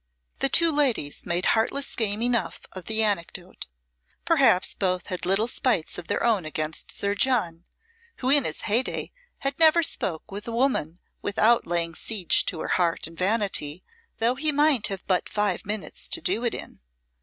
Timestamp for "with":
10.31-10.47